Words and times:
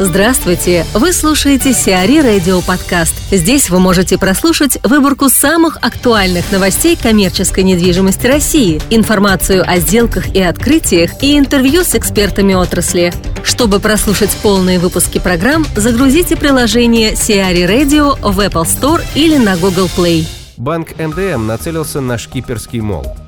Здравствуйте! 0.00 0.84
Вы 0.92 1.12
слушаете 1.12 1.72
Сиари 1.72 2.18
Радио 2.18 2.60
Подкаст. 2.62 3.14
Здесь 3.30 3.70
вы 3.70 3.78
можете 3.78 4.18
прослушать 4.18 4.76
выборку 4.82 5.28
самых 5.28 5.76
актуальных 5.82 6.50
новостей 6.50 6.96
коммерческой 7.00 7.62
недвижимости 7.62 8.26
России, 8.26 8.82
информацию 8.90 9.62
о 9.64 9.78
сделках 9.78 10.34
и 10.34 10.42
открытиях 10.42 11.22
и 11.22 11.38
интервью 11.38 11.84
с 11.84 11.94
экспертами 11.94 12.54
отрасли. 12.54 13.12
Чтобы 13.44 13.78
прослушать 13.78 14.36
полные 14.42 14.80
выпуски 14.80 15.20
программ, 15.20 15.64
загрузите 15.76 16.36
приложение 16.36 17.14
Сиари 17.14 17.62
Radio 17.62 18.18
в 18.20 18.40
Apple 18.40 18.64
Store 18.64 19.00
или 19.14 19.36
на 19.36 19.56
Google 19.56 19.88
Play. 19.96 20.26
Банк 20.56 20.98
МДМ 20.98 21.46
нацелился 21.46 22.00
на 22.00 22.18
шкиперский 22.18 22.80
мол– 22.80 23.06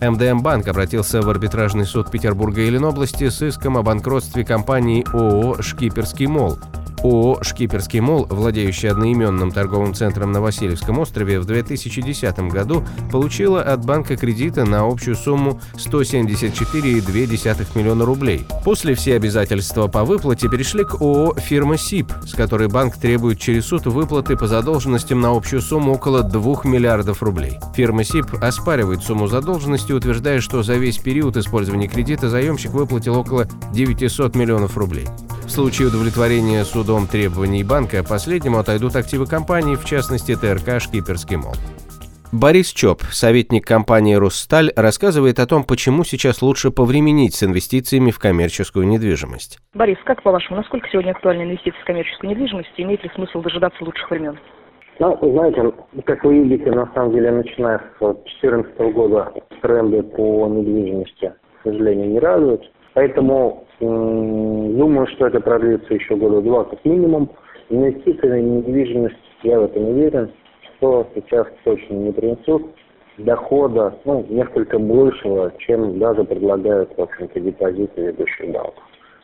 МДМ 0.00 0.40
Банк 0.40 0.66
обратился 0.68 1.20
в 1.20 1.28
арбитражный 1.28 1.84
суд 1.84 2.10
Петербурга 2.10 2.62
и 2.62 2.70
Ленобласти 2.70 3.28
с 3.28 3.42
иском 3.42 3.76
о 3.76 3.82
банкротстве 3.82 4.44
компании 4.44 5.04
ООО 5.12 5.60
«Шкиперский 5.60 6.26
мол». 6.26 6.58
ООО 7.02 7.42
«Шкиперский 7.42 8.00
мол», 8.00 8.26
владеющий 8.28 8.90
одноименным 8.90 9.50
торговым 9.50 9.94
центром 9.94 10.32
на 10.32 10.40
Васильевском 10.40 10.98
острове, 10.98 11.40
в 11.40 11.44
2010 11.44 12.38
году 12.50 12.84
получила 13.10 13.62
от 13.62 13.84
банка 13.84 14.16
кредита 14.16 14.64
на 14.64 14.86
общую 14.86 15.16
сумму 15.16 15.60
174,2 15.74 17.66
миллиона 17.74 18.04
рублей. 18.04 18.44
После 18.64 18.94
все 18.94 19.16
обязательства 19.16 19.86
по 19.88 20.04
выплате 20.04 20.48
перешли 20.48 20.84
к 20.84 21.00
ООО 21.00 21.34
«Фирма 21.34 21.76
СИП», 21.78 22.12
с 22.26 22.34
которой 22.34 22.68
банк 22.68 22.96
требует 22.96 23.38
через 23.38 23.66
суд 23.66 23.86
выплаты 23.86 24.36
по 24.36 24.46
задолженностям 24.46 25.20
на 25.20 25.30
общую 25.36 25.62
сумму 25.62 25.94
около 25.94 26.22
2 26.22 26.62
миллиардов 26.64 27.22
рублей. 27.22 27.58
Фирма 27.74 28.04
СИП 28.04 28.34
оспаривает 28.42 29.02
сумму 29.02 29.26
задолженности, 29.26 29.92
утверждая, 29.92 30.40
что 30.40 30.62
за 30.62 30.74
весь 30.74 30.98
период 30.98 31.36
использования 31.36 31.88
кредита 31.88 32.28
заемщик 32.28 32.72
выплатил 32.72 33.16
около 33.16 33.46
900 33.72 34.36
миллионов 34.36 34.76
рублей. 34.76 35.06
В 35.50 35.52
случае 35.52 35.88
удовлетворения 35.88 36.62
судом 36.62 37.08
требований 37.08 37.64
банка, 37.64 38.04
последнему 38.08 38.58
отойдут 38.58 38.94
активы 38.94 39.26
компании, 39.26 39.74
в 39.74 39.84
частности 39.84 40.36
ТРК 40.36 40.80
«Шкиперский 40.80 41.38
мол». 41.38 41.54
Борис 42.30 42.72
Чоп, 42.72 43.02
советник 43.10 43.66
компании 43.66 44.14
«Русссталь», 44.14 44.70
рассказывает 44.76 45.40
о 45.40 45.48
том, 45.48 45.64
почему 45.64 46.04
сейчас 46.04 46.40
лучше 46.40 46.70
повременить 46.70 47.34
с 47.34 47.42
инвестициями 47.42 48.12
в 48.12 48.20
коммерческую 48.20 48.86
недвижимость. 48.86 49.58
Борис, 49.74 49.98
как 50.04 50.22
по-вашему, 50.22 50.58
насколько 50.58 50.88
сегодня 50.88 51.10
актуальны 51.10 51.42
инвестиции 51.42 51.80
в 51.82 51.84
коммерческую 51.84 52.30
недвижимость? 52.30 52.70
Имеет 52.76 53.02
ли 53.02 53.10
смысл 53.16 53.42
дожидаться 53.42 53.82
лучших 53.82 54.08
времен? 54.08 54.38
Ну, 55.00 55.18
знаете, 55.20 55.72
как 56.06 56.22
вы 56.22 56.44
видите, 56.44 56.70
на 56.70 56.88
самом 56.94 57.12
деле, 57.12 57.32
начиная 57.32 57.78
с 57.78 57.98
2014 57.98 58.78
года 58.94 59.32
тренды 59.62 60.04
по 60.04 60.46
недвижимости, 60.46 61.32
к 61.58 61.62
сожалению, 61.64 62.08
не 62.08 62.20
радуют. 62.20 62.62
Поэтому 62.94 63.64
думаю, 63.80 65.06
что 65.08 65.26
это 65.26 65.40
продлится 65.40 65.94
еще 65.94 66.16
года 66.16 66.40
два 66.42 66.64
как 66.64 66.84
минимум. 66.84 67.30
Инвестиции 67.68 68.28
в 68.28 68.42
недвижимость, 68.42 69.16
я 69.42 69.60
в 69.60 69.64
этом 69.64 69.88
уверен, 69.90 70.30
что 70.76 71.06
сейчас 71.14 71.46
точно 71.64 71.94
не 71.94 72.12
принесут 72.12 72.66
дохода, 73.18 73.94
ну, 74.04 74.26
несколько 74.28 74.78
большего, 74.78 75.52
чем 75.58 75.98
даже 75.98 76.24
предлагают, 76.24 76.90
в 76.96 77.00
общем-то, 77.00 77.38
депозиты 77.38 78.02
ведущих 78.02 78.50
банков. 78.50 78.82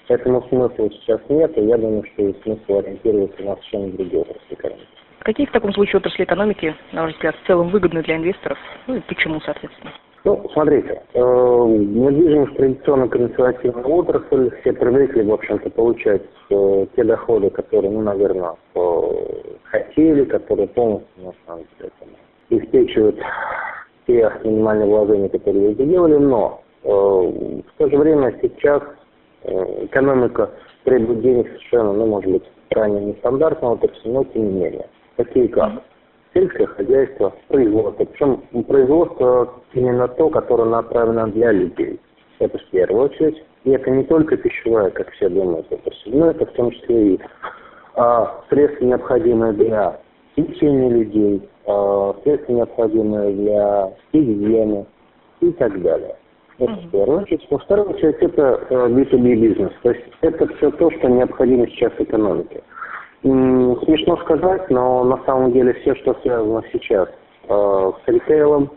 Поэтому 0.08 0.42
смысла 0.48 0.88
сейчас 0.90 1.20
нет, 1.28 1.56
и 1.58 1.62
я 1.62 1.76
думаю, 1.76 2.04
что 2.12 2.22
есть 2.22 2.42
смысл 2.42 2.78
ориентироваться 2.78 3.42
на 3.42 3.56
совершенно 3.56 3.88
другие 3.88 4.22
отрасли 4.22 4.54
экономики. 4.54 4.86
Какие 5.20 5.46
в 5.46 5.50
таком 5.50 5.72
случае 5.72 5.96
отрасли 5.96 6.22
экономики, 6.22 6.74
на 6.92 7.02
ваш 7.02 7.14
взгляд, 7.14 7.34
в 7.34 7.46
целом 7.48 7.70
выгодны 7.70 8.02
для 8.02 8.16
инвесторов? 8.16 8.58
Ну 8.86 8.96
и 8.96 9.00
почему, 9.00 9.40
соответственно? 9.40 9.92
Ну, 10.26 10.44
смотрите, 10.54 11.02
э, 11.14 11.20
недвижимость 11.20 12.56
традиционно 12.56 13.06
консервативная 13.06 13.84
отрасль, 13.84 14.50
все 14.60 14.72
привыкли, 14.72 15.22
в 15.22 15.32
общем-то, 15.32 15.70
получать 15.70 16.22
э, 16.50 16.86
те 16.96 17.04
доходы, 17.04 17.48
которые, 17.50 17.92
ну, 17.92 18.02
наверное, 18.02 18.56
э, 18.74 19.00
хотели, 19.62 20.24
которые 20.24 20.66
полностью, 20.66 21.26
на 21.26 21.32
самом 21.46 21.64
деле, 21.78 21.92
обеспечивают 22.50 23.20
те 24.08 24.32
минимальные 24.42 24.88
вложения, 24.88 25.28
которые 25.28 25.68
вы 25.68 25.74
сделали, 25.74 26.16
но 26.16 26.60
э, 26.82 26.88
в 26.90 27.78
то 27.78 27.88
же 27.88 27.96
время 27.96 28.36
сейчас 28.42 28.82
э, 29.44 29.84
экономика 29.84 30.50
требует 30.82 31.20
денег 31.20 31.46
совершенно, 31.46 31.92
ну, 31.92 32.06
может 32.06 32.32
быть, 32.32 32.44
крайне 32.70 33.12
нестандартного 33.12 33.78
но 34.06 34.24
тем 34.24 34.42
не 34.42 34.60
менее. 34.60 34.86
Такие 35.14 35.46
как 35.46 35.70
сельское 36.36 36.66
хозяйство, 36.66 37.32
производство. 37.48 38.04
Причем 38.04 38.42
производство 38.64 39.54
именно 39.72 40.06
то, 40.08 40.28
которое 40.28 40.68
направлено 40.68 41.28
для 41.28 41.52
людей. 41.52 41.98
Это 42.38 42.58
в 42.58 42.64
первую 42.70 43.04
очередь. 43.06 43.42
И 43.64 43.70
это 43.70 43.90
не 43.90 44.04
только 44.04 44.36
пищевая, 44.36 44.90
как 44.90 45.10
все 45.12 45.28
думают, 45.28 45.66
отрасль, 45.72 46.10
но 46.14 46.30
это 46.30 46.46
в 46.46 46.52
том 46.52 46.70
числе 46.70 47.14
и 47.14 47.20
а, 47.94 48.42
средства, 48.48 48.84
необходимые 48.84 49.54
для 49.54 49.98
лечения 50.36 50.90
людей, 50.90 51.48
а, 51.66 52.14
средства, 52.22 52.52
необходимые 52.52 53.32
для 53.32 53.92
гигиены 54.12 54.86
и 55.40 55.50
так 55.52 55.82
далее. 55.82 56.14
Это 56.58 56.72
в 56.72 56.90
первую 56.90 57.22
очередь. 57.22 57.46
Во 57.50 57.58
вторую 57.58 57.90
очередь 57.90 58.16
это 58.20 58.66
B2B 58.70 59.32
э, 59.32 59.36
бизнес. 59.36 59.72
То 59.82 59.90
есть 59.90 60.04
это 60.20 60.46
все 60.54 60.70
то, 60.70 60.90
что 60.90 61.08
необходимо 61.08 61.66
сейчас 61.68 61.92
экономике. 61.98 62.62
Смешно 63.26 64.16
сказать, 64.18 64.70
но 64.70 65.02
на 65.02 65.18
самом 65.24 65.50
деле 65.50 65.72
все, 65.74 65.96
что 65.96 66.14
связано 66.22 66.62
сейчас 66.72 67.08
э, 67.48 67.92
с 68.04 68.08
ритейлом, 68.08 68.70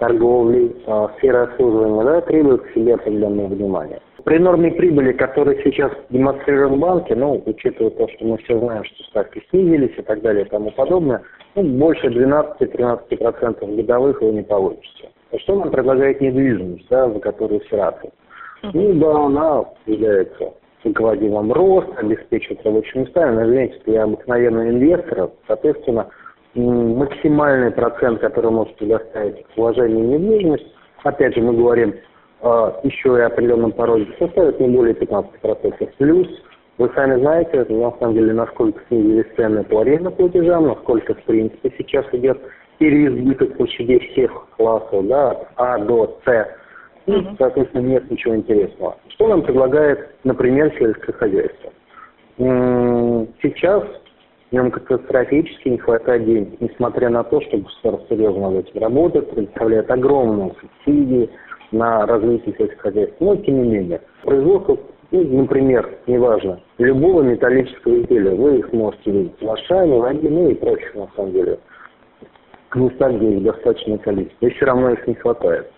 торговлей, 0.00 0.74
э, 0.84 1.06
сферой 1.16 1.44
обслуживания, 1.44 2.02
да, 2.02 2.20
требует 2.22 2.62
к 2.62 2.74
себе 2.74 2.94
определенного 2.94 3.46
внимания. 3.46 4.00
При 4.24 4.38
норме 4.38 4.72
прибыли, 4.72 5.12
которые 5.12 5.62
сейчас 5.62 5.92
демонстрируют 6.10 6.80
банки, 6.80 7.12
ну, 7.12 7.40
учитывая 7.46 7.90
то, 7.90 8.08
что 8.08 8.24
мы 8.24 8.38
все 8.38 8.58
знаем, 8.58 8.82
что 8.82 9.04
ставки 9.04 9.40
снизились 9.50 9.96
и 9.96 10.02
так 10.02 10.20
далее 10.20 10.44
и 10.44 10.48
тому 10.48 10.72
подобное, 10.72 11.22
ну, 11.54 11.62
больше 11.62 12.08
12-13% 12.08 13.76
годовых 13.76 14.20
вы 14.20 14.32
не 14.32 14.42
получите. 14.42 15.10
А 15.30 15.38
что 15.38 15.54
нам 15.54 15.70
предлагает 15.70 16.20
недвижимость, 16.20 16.88
да, 16.90 17.08
за 17.08 17.20
которую 17.20 17.60
все 17.60 17.76
рады? 17.76 18.10
Ну, 18.64 18.94
да, 18.94 19.26
она 19.26 19.64
является 19.86 20.54
руководимым 20.86 21.52
рост, 21.52 21.88
обеспечивать 21.96 22.64
рабочие 22.64 23.04
места. 23.04 23.30
Но, 23.30 23.44
извините, 23.44 23.80
для 23.84 24.04
обыкновенного 24.04 24.70
инвестора, 24.70 25.30
соответственно, 25.46 26.08
максимальный 26.54 27.70
процент, 27.70 28.20
который 28.20 28.50
может 28.50 28.74
предоставить 28.76 29.44
вложение 29.56 30.04
в 30.04 30.08
недвижимость, 30.08 30.66
опять 31.02 31.34
же, 31.34 31.42
мы 31.42 31.54
говорим 31.54 31.94
э, 32.42 32.72
еще 32.84 33.18
и 33.18 33.20
определенном 33.20 33.72
пороге, 33.72 34.06
составит 34.18 34.58
не 34.60 34.68
более 34.68 34.94
15%. 34.94 35.88
Плюс, 35.98 36.28
вы 36.78 36.90
сами 36.94 37.20
знаете, 37.20 37.66
на 37.68 37.92
самом 37.98 38.14
деле, 38.14 38.32
насколько 38.32 38.80
снизились 38.88 39.26
цены 39.36 39.64
по 39.64 39.80
арендным 39.80 40.12
платежам, 40.12 40.68
насколько, 40.68 41.14
в 41.14 41.22
принципе, 41.24 41.72
сейчас 41.78 42.06
идет 42.12 42.38
переизбыток 42.78 43.56
площадей 43.56 43.98
всех 44.10 44.30
классов, 44.56 45.06
да, 45.06 45.30
от 45.30 45.48
А 45.56 45.78
до 45.78 46.18
С 46.24 46.48
и, 47.06 47.26
соответственно, 47.38 47.82
нет 47.82 48.10
ничего 48.10 48.36
интересного. 48.36 48.96
Что 49.08 49.28
нам 49.28 49.42
предлагает, 49.42 50.10
например, 50.24 50.72
сельское 50.78 51.12
хозяйство? 51.12 51.72
Сейчас 52.38 53.84
в 54.50 54.52
нем 54.52 54.70
катастрофически 54.70 55.68
не 55.70 55.78
хватает 55.78 56.24
денег, 56.24 56.60
несмотря 56.60 57.08
на 57.08 57.24
то, 57.24 57.40
что 57.40 57.58
государство 57.58 58.16
серьезно 58.16 58.50
над 58.50 58.68
этим 58.68 58.80
работает, 58.80 59.30
предоставляет 59.30 59.90
огромные 59.90 60.52
субсидии 60.60 61.30
на 61.72 62.06
развитие 62.06 62.54
сельского 62.56 62.82
хозяйства. 62.82 63.24
Но, 63.24 63.36
тем 63.36 63.62
не 63.62 63.68
менее, 63.68 64.00
производство, 64.22 64.78
ну, 65.10 65.22
например, 65.42 65.88
неважно, 66.06 66.60
любого 66.78 67.22
металлического 67.22 68.00
изделия, 68.02 68.34
вы 68.34 68.58
их 68.58 68.72
можете 68.72 69.10
видеть 69.10 69.40
в 69.40 69.50
Ашане, 69.50 69.98
в 69.98 70.04
Аде, 70.04 70.28
ну 70.28 70.50
и 70.50 70.54
прочих, 70.54 70.94
на 70.94 71.08
самом 71.16 71.32
деле, 71.32 71.58
местах, 72.74 73.12
где 73.14 73.30
их 73.30 73.42
достаточное 73.42 73.98
количество, 73.98 74.46
и 74.46 74.50
все 74.50 74.66
равно 74.66 74.90
их 74.90 75.06
не 75.06 75.14
хватает. 75.14 75.70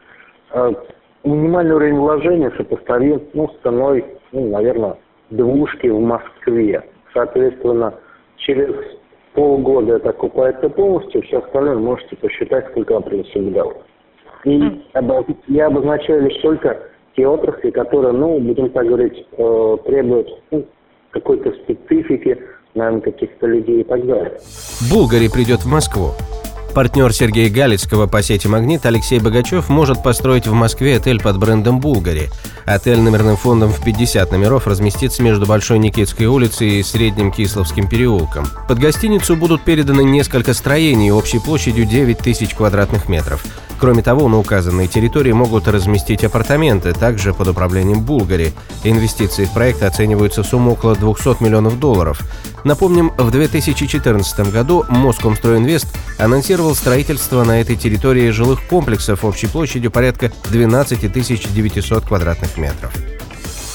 Минимальный 1.29 1.75
уровень 1.75 1.97
вложения 1.97 2.51
сопоставим 2.57 3.23
ну, 3.35 3.49
с 3.49 3.63
ценой, 3.63 4.05
ну, 4.33 4.49
наверное, 4.49 4.97
двушки 5.31 5.89
в 5.89 6.01
Москве. 6.01 6.83
Соответственно, 7.13 7.95
через 8.37 8.75
полгода 9.35 9.97
это 9.97 10.11
окупается 10.11 10.69
полностью, 10.69 11.23
все 11.23 11.39
остальное 11.39 11.77
можете 11.77 12.17
посчитать, 12.17 12.67
сколько 12.71 12.95
вам 12.95 13.03
принесет 13.03 13.53
доход. 13.53 13.83
И 14.45 14.83
я 15.49 15.67
обозначаю 15.67 16.23
лишь 16.23 16.41
только 16.41 16.79
те 17.17 17.27
отрасли, 17.27 17.71
которые, 17.71 18.13
ну, 18.13 18.39
будем 18.39 18.71
так 18.71 18.87
говорить, 18.87 19.27
э, 19.37 19.77
требуют 19.85 20.29
ну, 20.51 20.65
какой-то 21.11 21.53
специфики, 21.65 22.39
наверное, 22.75 23.01
каких-то 23.01 23.47
людей 23.47 23.81
и 23.81 23.85
так 23.85 24.07
далее. 24.07 24.39
Булгари 24.93 25.29
придет 25.29 25.61
в 25.61 25.71
Москву. 25.71 26.13
Партнер 26.79 27.13
Сергея 27.13 27.51
Галицкого 27.51 28.07
по 28.07 28.23
сети 28.23 28.47
«Магнит» 28.47 28.87
Алексей 28.87 29.19
Богачев 29.19 29.69
может 29.69 30.01
построить 30.01 30.47
в 30.47 30.53
Москве 30.53 30.99
отель 30.99 31.21
под 31.21 31.37
брендом 31.37 31.81
«Булгари». 31.81 32.31
Отель 32.67 33.01
номерным 33.01 33.37
фондом 33.37 33.73
в 33.73 33.83
50 33.83 34.31
номеров 34.31 34.69
разместится 34.69 35.25
между 35.25 35.45
Большой 35.45 35.81
Никитской 35.81 36.27
улицей 36.27 36.79
и 36.79 36.83
Средним 36.85 37.33
Кисловским 37.33 37.89
переулком. 37.89 38.47
Под 38.69 38.79
гостиницу 38.79 39.35
будут 39.35 39.65
переданы 39.65 40.03
несколько 40.05 40.55
строений 40.55 41.11
общей 41.11 41.41
площадью 41.41 41.85
9 41.85 42.17
тысяч 42.19 42.55
квадратных 42.55 43.09
метров. 43.09 43.45
Кроме 43.81 44.03
того, 44.03 44.29
на 44.29 44.39
указанной 44.39 44.87
территории 44.87 45.33
могут 45.33 45.67
разместить 45.67 46.23
апартаменты, 46.23 46.93
также 46.93 47.35
под 47.35 47.49
управлением 47.49 48.03
Булгари. 48.03 48.53
Инвестиции 48.85 49.47
в 49.47 49.53
проект 49.53 49.83
оцениваются 49.83 50.45
в 50.45 50.47
сумму 50.47 50.73
около 50.73 50.95
200 50.95 51.43
миллионов 51.43 51.81
долларов. 51.81 52.23
Напомним, 52.65 53.13
в 53.17 53.31
2014 53.31 54.53
году 54.53 54.85
Москомстройинвест 54.89 55.87
анонсировал 56.19 56.75
строительство 56.75 57.45
на 57.45 57.61
этой 57.61 57.77
территории 57.77 58.31
жилых 58.31 58.67
комплексов 58.67 59.25
общей 59.25 59.47
площадью 59.47 59.91
порядка 59.91 60.33
12 60.51 61.11
900 61.53 62.05
квадратных 62.05 62.57
метров. 62.59 62.93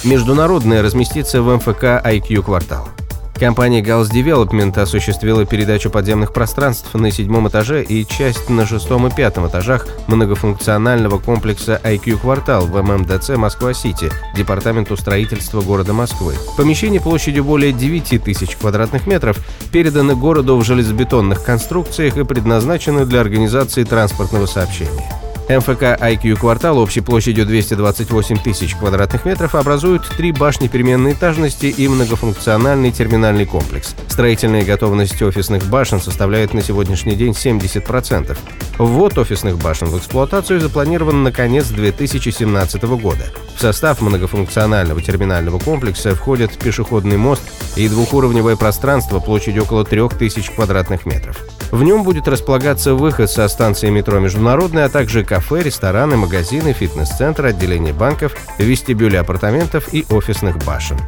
Международная 0.03 0.81
разместится 0.81 1.41
в 1.41 1.55
МФК 1.55 1.83
IQ 1.83 2.43
квартал. 2.43 2.92
Компания 3.35 3.81
Gauss 3.81 4.11
Development 4.11 4.79
осуществила 4.79 5.45
передачу 5.45 5.89
подземных 5.89 6.33
пространств 6.33 6.93
на 6.93 7.11
седьмом 7.11 7.47
этаже 7.47 7.83
и 7.83 8.05
часть 8.05 8.49
на 8.49 8.65
шестом 8.65 9.07
и 9.07 9.11
пятом 9.11 9.47
этажах 9.47 9.87
многофункционального 10.07 11.17
комплекса 11.19 11.81
IQ 11.83 12.19
«Квартал» 12.19 12.67
в 12.67 12.81
ММДЦ 12.81 13.29
«Москва-Сити», 13.29 14.11
Департаменту 14.35 14.95
строительства 14.95 15.61
города 15.61 15.93
Москвы. 15.93 16.35
Помещение 16.57 17.01
площадью 17.01 17.43
более 17.43 17.73
9 17.73 18.23
тысяч 18.23 18.55
квадратных 18.55 19.07
метров 19.07 19.37
переданы 19.71 20.15
городу 20.15 20.55
в 20.55 20.63
железобетонных 20.63 21.43
конструкциях 21.43 22.17
и 22.17 22.23
предназначены 22.23 23.05
для 23.05 23.21
организации 23.21 23.83
транспортного 23.83 24.45
сообщения. 24.45 25.11
МФК 25.49 25.99
IQ 25.99 26.37
квартал 26.37 26.77
общей 26.77 27.01
площадью 27.01 27.45
228 27.45 28.37
тысяч 28.37 28.75
квадратных 28.75 29.25
метров 29.25 29.55
образуют 29.55 30.07
три 30.15 30.31
башни 30.31 30.69
переменной 30.69 31.13
этажности 31.13 31.65
и 31.65 31.87
многофункциональный 31.87 32.91
терминальный 32.91 33.45
комплекс. 33.45 33.93
Строительная 34.07 34.63
готовность 34.63 35.21
офисных 35.21 35.65
башен 35.65 35.99
составляет 35.99 36.53
на 36.53 36.61
сегодняшний 36.61 37.15
день 37.15 37.31
70%. 37.31 38.37
Ввод 38.77 39.17
офисных 39.17 39.57
башен 39.57 39.89
в 39.89 39.97
эксплуатацию 39.97 40.61
запланирован 40.61 41.23
на 41.23 41.31
конец 41.33 41.67
2017 41.67 42.83
года. 42.83 43.25
В 43.55 43.59
состав 43.59 44.01
многофункционального 44.01 45.01
терминального 45.01 45.59
комплекса 45.59 46.15
входят 46.15 46.57
пешеходный 46.57 47.17
мост 47.17 47.43
и 47.75 47.89
двухуровневое 47.89 48.55
пространство 48.55 49.19
площадью 49.19 49.63
около 49.63 49.83
3000 49.83 50.53
квадратных 50.53 51.05
метров. 51.05 51.37
В 51.73 51.81
нем 51.81 52.03
будет 52.03 52.27
располагаться 52.27 52.93
выход 52.93 53.31
со 53.31 53.47
станции 53.47 53.89
метро 53.89 54.19
«Международная», 54.19 54.85
а 54.85 54.89
также 54.89 55.23
кафе, 55.23 55.63
рестораны, 55.63 56.15
магазины, 56.17 56.71
фитнес-центр, 56.71 57.45
отделение 57.47 57.93
банков, 57.93 58.35
вестибюли 58.59 59.15
апартаментов 59.15 59.91
и 59.91 60.05
офисных 60.11 60.63
башен. 60.63 60.99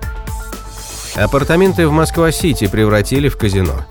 Апартаменты 1.15 1.87
в 1.87 1.91
Москва-Сити 1.91 2.65
превратили 2.65 3.29
в 3.29 3.37
казино. 3.37 3.85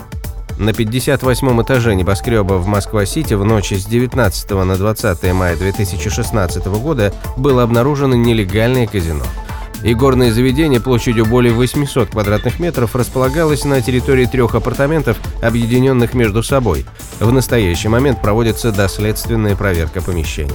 На 0.58 0.72
58 0.72 1.62
этаже 1.62 1.94
небоскреба 1.94 2.54
в 2.54 2.66
Москва-Сити 2.66 3.34
в 3.34 3.44
ночь 3.44 3.70
с 3.72 3.86
19 3.86 4.50
на 4.50 4.74
20 4.74 5.32
мая 5.32 5.56
2016 5.56 6.66
года 6.66 7.14
было 7.36 7.62
обнаружено 7.62 8.16
нелегальное 8.16 8.88
казино– 8.88 9.22
Игорное 9.86 10.32
заведение 10.32 10.80
площадью 10.80 11.26
более 11.26 11.52
800 11.52 12.08
квадратных 12.08 12.58
метров 12.58 12.96
располагалось 12.96 13.66
на 13.66 13.82
территории 13.82 14.24
трех 14.24 14.54
апартаментов, 14.54 15.18
объединенных 15.42 16.14
между 16.14 16.42
собой. 16.42 16.86
В 17.20 17.30
настоящий 17.30 17.88
момент 17.88 18.22
проводится 18.22 18.72
доследственная 18.72 19.56
проверка 19.56 20.00
помещения. 20.00 20.54